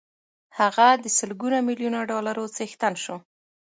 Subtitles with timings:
[0.59, 3.15] هغه د سلګونه ميليونه ډالرو څښتن شو.